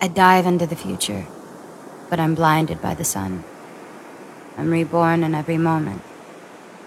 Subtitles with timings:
[0.00, 1.26] I dive into the future,
[2.08, 3.44] but I'm blinded by the sun.
[4.56, 6.00] I'm reborn in every moment,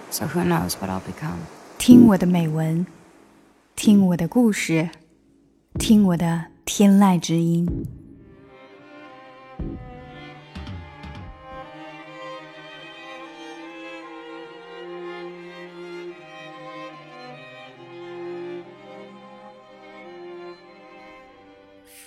[0.10, 1.40] so who knows what I'll become.
[1.78, 2.86] 听我的美文，
[3.76, 4.90] 听我的故事，
[5.78, 7.88] 听我的天籁之音。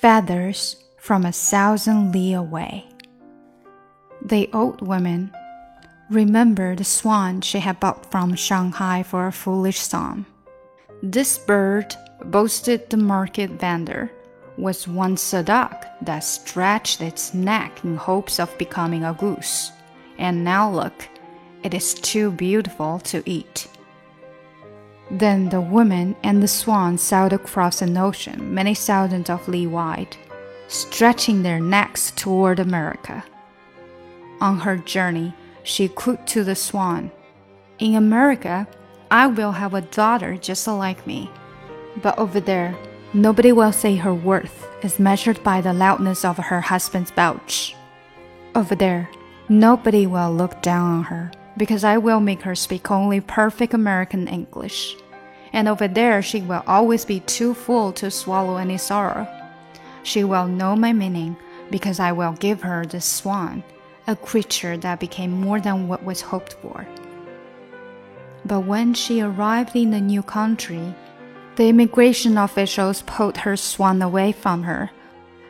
[0.00, 2.85] Feathers from a thousand li away.
[4.23, 5.33] The old woman
[6.11, 10.27] remembered the swan she had bought from Shanghai for a foolish sum.
[11.01, 14.11] This bird, boasted the market vendor,
[14.57, 19.71] was once a duck that stretched its neck in hopes of becoming a goose.
[20.19, 21.09] And now look,
[21.63, 23.67] it is too beautiful to eat.
[25.09, 30.15] Then the woman and the swan sailed across an ocean many thousands of li wide,
[30.71, 33.23] stretching their necks toward America.
[34.39, 37.11] On her journey, she cooed to the swan,
[37.77, 38.67] In America,
[39.11, 41.29] I will have a daughter just like me.
[42.01, 42.73] But over there,
[43.13, 47.75] nobody will say her worth is measured by the loudness of her husband's belch.
[48.55, 49.09] Over there,
[49.49, 54.29] nobody will look down on her because I will make her speak only perfect American
[54.29, 54.95] English.
[55.51, 59.27] And over there, she will always be too full to swallow any sorrow.
[60.03, 61.35] She will know my meaning
[61.69, 63.63] because I will give her the swan,
[64.07, 66.87] a creature that became more than what was hoped for.
[68.45, 70.95] But when she arrived in the new country,
[71.55, 74.89] the immigration officials pulled her swan away from her,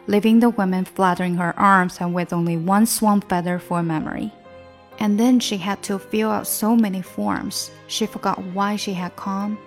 [0.07, 4.33] leaving the woman fluttering her arms and with only one swan feather for memory.
[4.99, 9.15] And then she had to fill out so many forms, she forgot why she had
[9.15, 9.57] come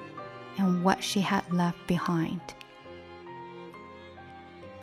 [0.58, 2.40] and what she had left behind.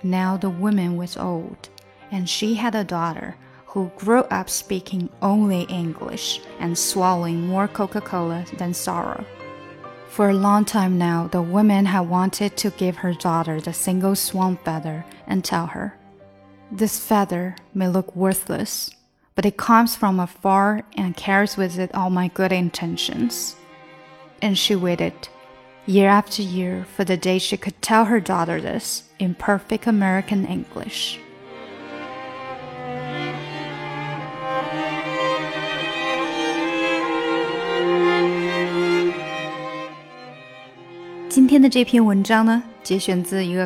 [0.03, 1.69] Now the woman was old,
[2.11, 3.35] and she had a daughter
[3.67, 9.25] who grew up speaking only English and swallowing more Coca Cola than sorrow.
[10.09, 14.15] For a long time now, the woman had wanted to give her daughter the single
[14.15, 15.97] swan feather and tell her,
[16.69, 18.89] This feather may look worthless,
[19.35, 23.55] but it comes from afar and carries with it all my good intentions.
[24.41, 25.29] And she waited
[25.87, 30.45] year after year for the day she could tell her daughter this in perfect American
[30.45, 31.17] English.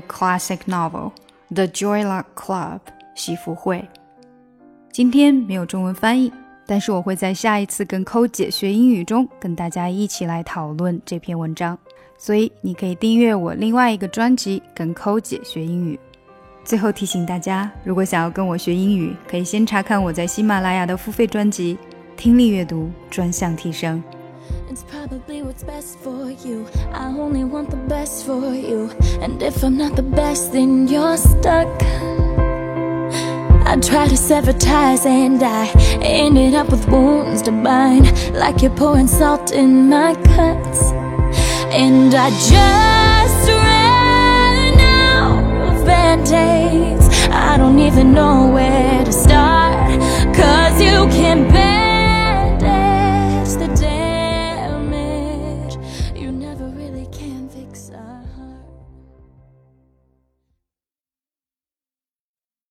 [0.07, 1.11] classic novel
[1.53, 2.79] 《The Joy Luck Club》
[3.15, 3.87] 喜福会。
[4.91, 6.31] 今天没有中文翻译，
[6.65, 11.77] 但是我会在下一次跟抠姐学英语中跟大家一起来讨论这篇文章。
[12.17, 15.99] 所以你可以订阅我另外一个专辑，跟抠姐学英语。
[16.63, 21.75] 最后提醒大家，如果想要跟我学英语，可以先查看我在喜马拉雅的付费专辑
[22.15, 24.03] 《听力阅读专项提升》。
[24.71, 26.65] It's probably what's best for you.
[26.91, 28.89] I only want the best for you.
[29.21, 31.67] And if I'm not the best, then you're stuck.
[33.65, 35.69] I tried to sever ties and I
[36.01, 38.11] ended up with wounds to bind.
[38.33, 40.93] Like you're pouring salt in my cuts.
[41.77, 49.99] And I just ran out of band-aids I don't even know where to start
[50.33, 52.69] Cause you can bandage
[53.59, 55.75] the damage
[56.15, 58.54] You never really can fix a heart.